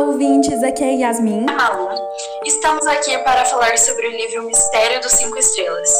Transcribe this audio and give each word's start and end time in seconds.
ouvintes, 0.00 0.62
aqui 0.62 0.82
é 0.82 0.94
Yasmin. 0.94 1.44
Malu. 1.44 1.90
Estamos 2.44 2.86
aqui 2.86 3.16
para 3.18 3.44
falar 3.44 3.76
sobre 3.76 4.06
o 4.06 4.10
livro 4.10 4.44
Mistério 4.44 5.00
dos 5.00 5.12
Cinco 5.12 5.38
Estrelas. 5.38 5.92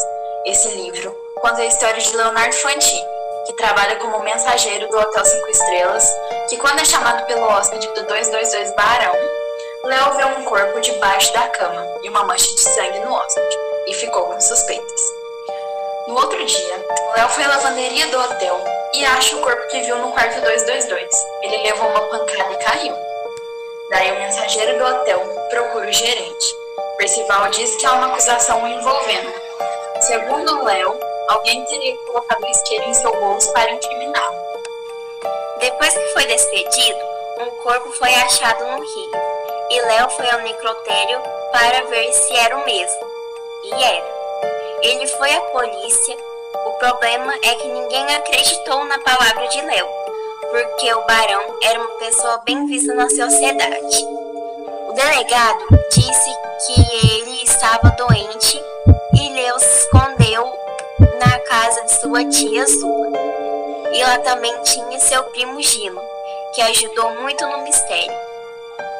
Esse 0.45 0.69
livro 0.69 1.15
conta 1.39 1.61
a 1.61 1.65
história 1.65 2.01
de 2.01 2.17
Leonardo 2.17 2.55
Fantini, 2.55 3.05
que 3.45 3.53
trabalha 3.53 3.95
como 3.97 4.23
mensageiro 4.23 4.87
do 4.89 4.97
Hotel 4.97 5.23
Cinco 5.23 5.49
Estrelas, 5.49 6.05
que 6.49 6.57
quando 6.57 6.79
é 6.79 6.85
chamado 6.85 7.25
pelo 7.27 7.45
hóspede 7.47 7.87
do 7.87 8.03
222 8.07 8.75
Barão, 8.75 9.15
Léo 9.83 10.13
vê 10.15 10.25
um 10.25 10.45
corpo 10.45 10.79
debaixo 10.81 11.31
da 11.33 11.47
cama 11.49 11.85
e 12.03 12.09
uma 12.09 12.23
mancha 12.23 12.53
de 12.55 12.61
sangue 12.61 12.99
no 12.99 13.13
hóspede, 13.13 13.57
e 13.87 13.93
ficou 13.93 14.25
com 14.25 14.41
suspeitas. 14.41 15.01
No 16.07 16.15
outro 16.15 16.43
dia, 16.43 16.85
Léo 17.15 17.29
foi 17.29 17.43
à 17.43 17.47
lavanderia 17.49 18.07
do 18.07 18.19
hotel 18.19 18.63
e 18.95 19.05
acha 19.05 19.35
o 19.35 19.41
corpo 19.41 19.67
que 19.67 19.81
viu 19.81 19.97
no 19.97 20.11
quarto 20.11 20.41
222. 20.41 21.07
Ele 21.43 21.57
levou 21.57 21.87
uma 21.87 22.01
pancada 22.01 22.53
e 22.53 22.57
caiu. 22.57 23.10
Daí 23.91 24.09
o 24.09 24.19
mensageiro 24.19 24.79
do 24.79 24.85
hotel 24.85 25.19
procura 25.49 25.89
o 25.89 25.91
gerente. 25.91 26.55
Percival 26.97 27.49
diz 27.49 27.75
que 27.75 27.85
há 27.85 27.91
uma 27.91 28.07
acusação 28.07 28.63
o 28.63 28.67
envolvendo. 28.67 29.33
Segundo 29.99 30.63
Léo, 30.63 30.97
alguém 31.27 31.65
teria 31.65 31.97
colocado 32.07 32.41
o 32.41 32.47
isqueiro 32.47 32.85
em 32.85 32.93
seu 32.93 33.11
bolso 33.19 33.51
para 33.51 33.69
incriminá-lo. 33.69 34.35
Depois 35.59 35.93
que 35.93 36.13
foi 36.13 36.25
despedido, 36.25 36.99
um 37.41 37.49
corpo 37.63 37.91
foi 37.91 38.13
achado 38.15 38.63
no 38.65 38.79
rio 38.79 39.11
e 39.71 39.81
Léo 39.81 40.09
foi 40.11 40.29
ao 40.29 40.39
necrotério 40.39 41.21
para 41.51 41.83
ver 41.87 42.13
se 42.13 42.33
era 42.37 42.57
o 42.57 42.63
mesmo. 42.63 43.11
E 43.65 43.73
era. 43.73 44.21
Ele 44.83 45.07
foi 45.07 45.33
à 45.33 45.41
polícia. 45.41 46.17
O 46.65 46.71
problema 46.73 47.33
é 47.43 47.55
que 47.55 47.67
ninguém 47.67 48.15
acreditou 48.15 48.85
na 48.85 48.99
palavra 48.99 49.47
de 49.49 49.61
Léo, 49.61 49.87
porque 50.51 50.93
o 50.93 51.05
barão 51.05 51.57
era 51.63 51.79
uma 51.79 51.97
pessoa 51.97 52.41
bem 52.45 52.65
vista 52.65 52.93
na 52.93 53.09
sociedade. 53.09 54.05
O 54.89 54.93
delegado 54.93 55.65
disse 55.89 56.29
que 56.65 57.17
ele 57.17 57.43
estava 57.43 57.89
doente 57.91 58.61
e 59.13 59.29
Léo 59.29 59.59
se 59.59 59.77
escondeu 59.79 60.53
na 61.19 61.39
casa 61.39 61.81
de 61.83 62.01
sua 62.01 62.25
tia 62.25 62.65
Zula. 62.65 63.17
E 63.93 64.03
lá 64.03 64.19
também 64.19 64.53
tinha 64.63 64.99
seu 64.99 65.23
primo 65.25 65.61
Gino, 65.61 66.01
que 66.53 66.61
ajudou 66.61 67.15
muito 67.21 67.45
no 67.47 67.63
mistério. 67.63 68.13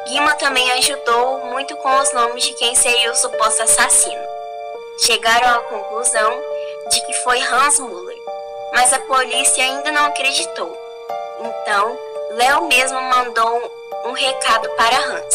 Guima 0.08 0.34
também 0.36 0.70
ajudou 0.72 1.46
muito 1.46 1.76
com 1.76 2.00
os 2.00 2.12
nomes 2.14 2.44
de 2.44 2.54
quem 2.54 2.74
seria 2.74 3.12
o 3.12 3.14
suposto 3.14 3.62
assassino. 3.62 4.22
Chegaram 5.00 5.58
à 5.58 5.62
conclusão 5.62 6.40
de 6.90 7.06
que 7.06 7.12
foi 7.24 7.40
Hans 7.40 7.78
Muller, 7.78 8.18
mas 8.72 8.92
a 8.92 8.98
polícia 9.00 9.64
ainda 9.64 9.92
não 9.92 10.06
acreditou. 10.06 10.81
Então, 11.44 11.98
Léo 12.30 12.68
mesmo 12.68 13.00
mandou 13.00 13.72
um 14.04 14.12
recado 14.12 14.68
para 14.70 14.96
Hans. 14.96 15.34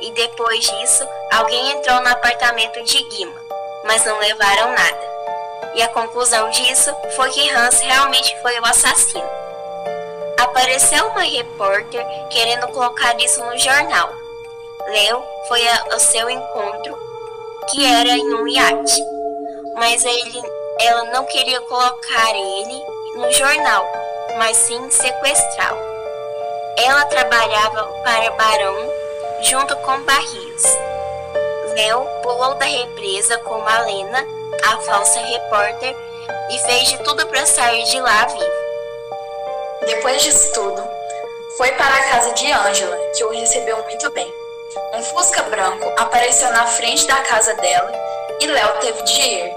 E 0.00 0.10
depois 0.12 0.60
disso, 0.60 1.06
alguém 1.32 1.72
entrou 1.72 2.00
no 2.00 2.08
apartamento 2.08 2.82
de 2.82 3.02
Guima, 3.02 3.40
mas 3.84 4.04
não 4.04 4.18
levaram 4.18 4.72
nada. 4.72 5.16
E 5.74 5.82
a 5.82 5.88
conclusão 5.88 6.48
disso 6.50 6.94
foi 7.14 7.28
que 7.30 7.50
Hans 7.50 7.80
realmente 7.80 8.34
foi 8.40 8.58
o 8.58 8.64
assassino. 8.64 9.28
Apareceu 10.38 11.06
uma 11.08 11.22
repórter 11.22 12.04
querendo 12.30 12.68
colocar 12.68 13.14
isso 13.20 13.44
no 13.44 13.58
jornal. 13.58 14.10
Leo 14.86 15.22
foi 15.48 15.60
ao 15.92 16.00
seu 16.00 16.30
encontro, 16.30 16.98
que 17.70 17.84
era 17.84 18.08
em 18.08 18.34
um 18.34 18.48
iate, 18.48 19.04
mas 19.74 20.04
ele, 20.04 20.42
ela 20.80 21.04
não 21.04 21.24
queria 21.24 21.60
colocar 21.62 22.30
ele 22.30 22.84
no 23.16 23.32
jornal, 23.32 23.86
mas 24.36 24.56
sim 24.56 24.90
sequestrá-lo. 24.90 25.80
Ela 26.78 27.04
trabalhava 27.06 27.84
para 28.04 28.30
Barão 28.32 28.92
junto 29.42 29.76
com 29.78 30.02
Barrios. 30.02 30.62
Leo 31.74 32.06
pulou 32.22 32.54
da 32.54 32.64
represa 32.64 33.38
com 33.38 33.58
Malena, 33.58 34.26
a 34.64 34.78
falsa 34.78 35.20
repórter, 35.20 35.96
e 36.50 36.58
fez 36.60 36.88
de 36.88 36.98
tudo 36.98 37.26
para 37.26 37.44
sair 37.46 37.84
de 37.84 38.00
lá 38.00 38.26
vivo. 38.26 38.66
Depois 39.86 40.22
disso 40.22 40.52
tudo, 40.52 40.82
foi 41.56 41.70
para 41.72 41.94
a 41.94 42.08
casa 42.10 42.32
de 42.32 42.50
Ângela, 42.50 42.96
que 43.14 43.24
o 43.24 43.30
recebeu 43.30 43.82
muito 43.84 44.10
bem. 44.10 44.32
Um 44.94 45.02
fusca 45.02 45.42
branco 45.44 45.92
apareceu 45.98 46.50
na 46.50 46.66
frente 46.66 47.06
da 47.06 47.16
casa 47.22 47.54
dela 47.54 47.92
e 48.40 48.46
Léo 48.46 48.80
teve 48.80 49.02
de 49.02 49.20
ir. 49.20 49.56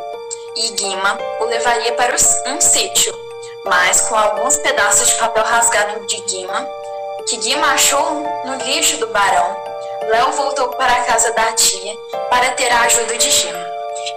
E 0.55 0.69
Guima 0.71 1.17
o 1.39 1.45
levaria 1.45 1.93
para 1.93 2.15
um 2.47 2.59
sítio, 2.59 3.13
mas 3.65 4.01
com 4.01 4.15
alguns 4.15 4.57
pedaços 4.57 5.09
de 5.09 5.15
papel 5.15 5.43
rasgado 5.43 6.05
de 6.05 6.21
Guima, 6.21 6.67
que 7.27 7.37
Guima 7.37 7.67
achou 7.73 8.23
no 8.45 8.55
lixo 8.65 8.97
do 8.97 9.07
barão, 9.07 9.55
Léo 10.09 10.31
voltou 10.31 10.69
para 10.69 10.91
a 10.91 11.03
casa 11.03 11.31
da 11.33 11.51
tia 11.53 11.93
para 12.29 12.51
ter 12.51 12.71
a 12.71 12.81
ajuda 12.81 13.17
de 13.17 13.29
Gima. 13.29 13.65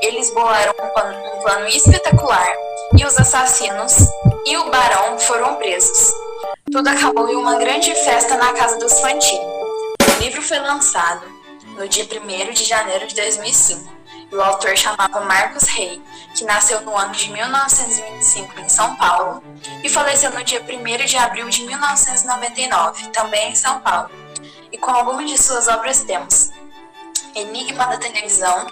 Eles 0.00 0.32
bolaram 0.32 0.72
um 0.82 0.88
plano, 0.88 1.18
um 1.34 1.42
plano 1.42 1.68
espetacular 1.68 2.54
e 2.96 3.04
os 3.04 3.18
assassinos 3.18 3.96
e 4.46 4.56
o 4.56 4.70
barão 4.70 5.18
foram 5.18 5.56
presos. 5.56 6.12
Tudo 6.70 6.88
acabou 6.88 7.28
em 7.28 7.36
uma 7.36 7.56
grande 7.56 7.94
festa 7.94 8.36
na 8.36 8.52
casa 8.54 8.78
dos 8.78 9.00
Fantini. 9.00 9.44
O 9.44 10.22
livro 10.22 10.40
foi 10.40 10.58
lançado 10.58 11.26
no 11.76 11.86
dia 11.88 12.04
1 12.04 12.52
de 12.52 12.64
janeiro 12.64 13.06
de 13.06 13.14
2005 13.14 13.82
e 13.82 14.01
o 14.32 14.40
autor 14.40 14.76
chamava 14.76 15.20
Marcos 15.20 15.64
Rey, 15.64 16.02
que 16.34 16.44
nasceu 16.44 16.80
no 16.80 16.96
ano 16.96 17.12
de 17.12 17.30
1925 17.30 18.60
em 18.60 18.68
São 18.68 18.96
Paulo 18.96 19.42
e 19.84 19.88
faleceu 19.88 20.30
no 20.30 20.42
dia 20.42 20.62
1 20.62 21.04
de 21.04 21.16
abril 21.16 21.48
de 21.48 21.62
1999, 21.66 23.08
também 23.08 23.50
em 23.50 23.54
São 23.54 23.80
Paulo. 23.80 24.10
E 24.70 24.78
com 24.78 24.90
algumas 24.90 25.30
de 25.30 25.40
suas 25.40 25.68
obras 25.68 26.00
temos 26.04 26.50
Enigma 27.34 27.86
da 27.86 27.98
Televisão, 27.98 28.66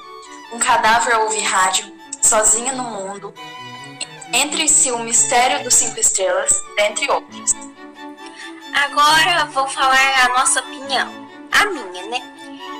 Um 0.52 0.58
Cadáver 0.58 1.18
Ouve 1.20 1.40
Rádio, 1.40 1.92
Sozinha 2.22 2.72
no 2.72 2.84
Mundo, 2.84 3.34
Entre 4.32 4.68
si 4.68 4.90
o 4.92 4.98
Mistério 5.00 5.62
dos 5.64 5.74
Cinco 5.74 5.98
Estrelas, 5.98 6.52
dentre 6.76 7.10
outros. 7.10 7.54
Agora 8.72 9.46
vou 9.46 9.66
falar 9.66 10.24
a 10.24 10.28
nossa 10.38 10.60
opinião, 10.60 11.28
a 11.50 11.66
minha, 11.66 12.06
né? 12.06 12.29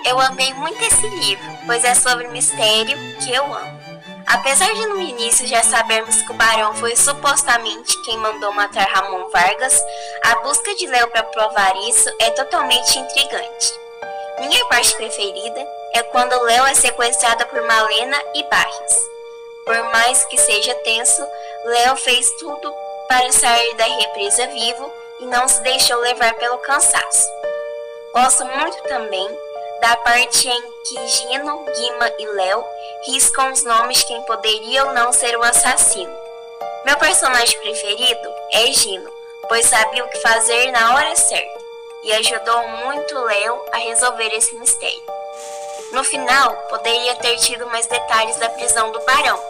Eu 0.04 0.18
amei 0.18 0.52
muito 0.54 0.82
esse 0.82 1.06
livro, 1.06 1.58
pois 1.66 1.84
é 1.84 1.94
sobre 1.94 2.28
mistério 2.28 2.96
que 3.22 3.32
eu 3.32 3.44
amo. 3.44 3.80
Apesar 4.26 4.72
de 4.72 4.86
no 4.86 5.00
início 5.00 5.46
já 5.46 5.62
sabermos 5.62 6.22
que 6.22 6.30
o 6.30 6.36
Barão 6.36 6.74
foi 6.76 6.96
supostamente 6.96 8.00
quem 8.04 8.16
mandou 8.16 8.52
matar 8.52 8.88
Ramon 8.88 9.28
Vargas, 9.30 9.84
a 10.24 10.36
busca 10.36 10.74
de 10.76 10.86
Léo 10.86 11.08
para 11.08 11.24
provar 11.24 11.76
isso 11.88 12.08
é 12.20 12.30
totalmente 12.30 12.98
intrigante. 12.98 13.72
Minha 14.38 14.64
parte 14.66 14.94
preferida 14.96 15.66
é 15.94 16.02
quando 16.04 16.40
Léo 16.44 16.64
é 16.66 16.74
sequestrada 16.74 17.44
por 17.46 17.60
Malena 17.62 18.16
e 18.34 18.42
Barrios. 18.44 18.94
Por 19.66 19.82
mais 19.90 20.24
que 20.26 20.38
seja 20.38 20.74
tenso, 20.76 21.22
Léo 21.64 21.96
fez 21.96 22.30
tudo 22.38 22.72
para 23.08 23.30
sair 23.32 23.74
da 23.76 23.84
represa 23.84 24.46
vivo 24.46 24.92
e 25.20 25.26
não 25.26 25.46
se 25.46 25.60
deixou 25.62 25.98
levar 25.98 26.34
pelo 26.34 26.58
cansaço. 26.58 27.28
Gosto 28.14 28.44
muito 28.44 28.82
também 28.84 29.28
da 29.80 29.96
parte 29.96 30.48
em 30.48 30.62
que 30.84 31.08
Gino, 31.08 31.64
Guima 31.64 32.12
e 32.18 32.26
Léo 32.26 32.64
riscam 33.06 33.52
os 33.52 33.64
nomes 33.64 34.02
quem 34.04 34.22
poderia 34.22 34.84
ou 34.86 34.92
não 34.92 35.12
ser 35.12 35.36
o 35.36 35.42
assassino. 35.42 36.14
Meu 36.84 36.96
personagem 36.98 37.58
preferido 37.60 38.34
é 38.52 38.66
Gino, 38.72 39.10
pois 39.48 39.66
sabia 39.66 40.04
o 40.04 40.08
que 40.08 40.18
fazer 40.20 40.70
na 40.70 40.94
hora 40.94 41.16
certa 41.16 41.60
e 42.02 42.12
ajudou 42.12 42.68
muito 42.68 43.18
Léo 43.18 43.64
a 43.72 43.78
resolver 43.78 44.28
esse 44.34 44.54
mistério. 44.56 45.02
No 45.92 46.04
final, 46.04 46.54
poderia 46.68 47.16
ter 47.16 47.36
tido 47.38 47.66
mais 47.66 47.86
detalhes 47.86 48.36
da 48.36 48.48
prisão 48.50 48.92
do 48.92 49.00
barão, 49.00 49.40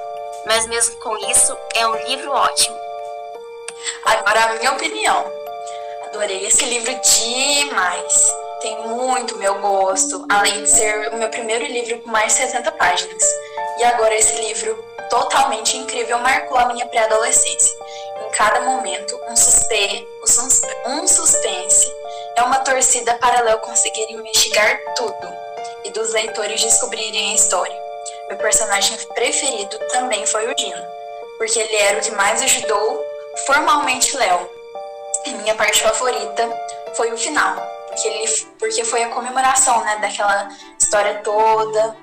mas 0.46 0.66
mesmo 0.66 0.96
com 1.00 1.16
isso, 1.30 1.56
é 1.74 1.86
um 1.86 1.96
livro 2.06 2.32
ótimo. 2.32 2.76
Agora, 4.04 4.44
a 4.44 4.54
minha 4.54 4.72
opinião. 4.72 5.24
Adorei 6.06 6.46
esse 6.46 6.64
livro 6.64 6.92
demais. 7.00 8.39
Tem 8.60 8.86
muito 8.88 9.38
meu 9.38 9.58
gosto, 9.60 10.26
além 10.28 10.62
de 10.62 10.70
ser 10.70 11.12
o 11.12 11.16
meu 11.16 11.30
primeiro 11.30 11.64
livro 11.64 11.98
com 12.00 12.10
mais 12.10 12.34
de 12.34 12.40
60 12.40 12.70
páginas. 12.72 13.22
E 13.78 13.84
agora 13.84 14.14
esse 14.14 14.34
livro 14.42 14.84
totalmente 15.08 15.76
incrível 15.76 16.18
marcou 16.18 16.58
a 16.58 16.66
minha 16.66 16.86
pré-adolescência. 16.86 17.74
Em 18.26 18.30
cada 18.30 18.60
momento, 18.60 19.18
um, 19.28 19.36
suspe 19.36 19.98
um 20.86 21.08
suspense 21.08 21.90
é 22.36 22.42
uma 22.42 22.58
torcida 22.60 23.14
para 23.14 23.42
Léo 23.42 23.58
conseguir 23.58 24.10
investigar 24.12 24.78
tudo 24.94 25.28
e 25.84 25.90
dos 25.90 26.12
leitores 26.12 26.62
descobrirem 26.62 27.32
a 27.32 27.34
história. 27.34 27.76
Meu 28.28 28.38
personagem 28.38 28.96
preferido 29.14 29.78
também 29.90 30.24
foi 30.26 30.50
o 30.50 30.54
Dino, 30.54 30.82
porque 31.38 31.58
ele 31.58 31.76
era 31.76 31.98
o 31.98 32.02
que 32.02 32.10
mais 32.12 32.42
ajudou 32.42 33.04
formalmente 33.46 34.16
Léo. 34.16 34.50
E 35.26 35.30
minha 35.30 35.54
parte 35.54 35.82
favorita 35.82 36.48
foi 36.94 37.12
o 37.12 37.18
final, 37.18 37.56
porque, 37.90 38.08
ele, 38.08 38.46
porque 38.58 38.84
foi 38.84 39.02
a 39.02 39.08
comemoração 39.08 39.82
né, 39.84 39.96
daquela 39.96 40.48
história 40.78 41.20
toda. 41.22 41.96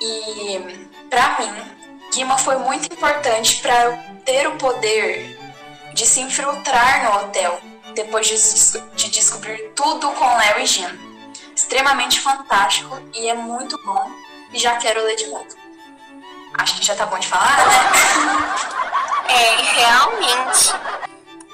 E 0.00 0.88
para 1.08 1.38
mim, 1.38 1.80
Guima 2.12 2.36
foi 2.38 2.56
muito 2.56 2.92
importante 2.92 3.60
para 3.60 3.92
ter 4.24 4.48
o 4.48 4.56
poder 4.56 5.38
de 5.94 6.06
se 6.06 6.20
infiltrar 6.20 7.04
no 7.04 7.20
hotel 7.22 7.60
depois 7.94 8.26
de, 8.26 8.80
de 8.94 9.10
descobrir 9.10 9.72
tudo 9.74 10.10
com 10.12 10.36
Léo 10.36 10.60
e 10.60 10.66
Gino. 10.66 10.98
extremamente 11.54 12.20
fantástico 12.20 13.00
e 13.14 13.28
é 13.28 13.34
muito 13.34 13.80
bom. 13.84 14.10
E 14.52 14.58
já 14.58 14.76
quero 14.76 15.02
ler 15.04 15.16
de 15.16 15.26
novo. 15.28 15.46
Acho 16.54 16.76
que 16.78 16.84
já 16.84 16.96
tá 16.96 17.06
bom 17.06 17.18
de 17.18 17.28
falar, 17.28 17.56
né? 17.56 18.80
É, 19.30 19.56
realmente. 19.80 20.74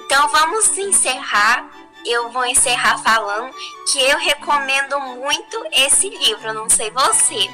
Então 0.05 0.27
vamos 0.29 0.75
encerrar. 0.79 1.69
Eu 2.09 2.29
vou 2.29 2.45
encerrar 2.45 2.97
falando 2.99 3.53
que 3.91 4.01
eu 4.01 4.17
recomendo 4.17 4.97
muito 5.01 5.61
esse 5.73 6.07
livro, 6.07 6.53
não 6.53 6.69
sei 6.69 6.89
você. 6.89 7.49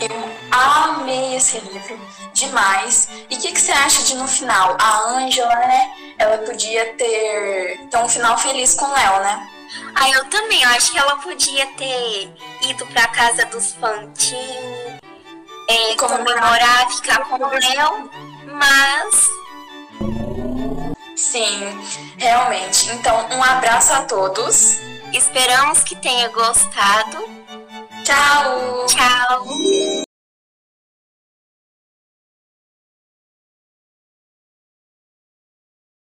Eu 0.00 0.30
amei 0.52 1.34
esse 1.34 1.58
livro 1.58 1.98
demais. 2.32 3.08
E 3.28 3.34
o 3.34 3.40
que, 3.40 3.50
que, 3.50 3.60
você 3.60 3.72
acha 3.72 4.04
de 4.04 4.14
no 4.14 4.28
final? 4.28 4.76
A 4.80 5.00
Ângela, 5.16 5.52
né? 5.56 6.14
Ela 6.16 6.38
podia 6.38 6.94
ter, 6.94 7.88
ter 7.90 7.98
um 7.98 8.08
final 8.08 8.38
feliz 8.38 8.74
com 8.74 8.84
o 8.84 8.92
Léo, 8.92 9.20
né? 9.20 9.48
Ah, 9.96 10.08
eu 10.10 10.24
também. 10.26 10.62
Eu 10.62 10.70
acho 10.70 10.92
que 10.92 10.98
ela 10.98 11.16
podia 11.16 11.66
ter 11.76 12.32
ido 12.62 12.86
pra 12.86 13.08
casa 13.08 13.44
dos 13.46 13.72
Fantini, 13.72 15.00
é, 15.68 15.94
comemorar, 15.96 16.88
ficar 16.92 17.24
com 17.24 17.34
o 17.34 17.48
Léo, 17.48 18.10
mas. 18.46 19.28
Sim, 21.30 21.78
realmente. 22.16 22.90
Então, 22.92 23.28
um 23.30 23.42
abraço 23.42 23.92
a 23.92 24.02
todos. 24.04 24.78
Esperamos 25.12 25.84
que 25.84 25.94
tenha 25.94 26.28
gostado. 26.28 27.18
Tchau! 28.02 28.86
Tchau! 28.86 30.07